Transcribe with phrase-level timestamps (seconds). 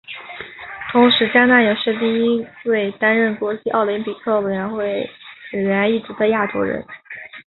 [0.91, 5.07] 同时嘉纳也是第一位担任国际奥林匹克委员会
[5.53, 6.83] 委员一职的亚洲人。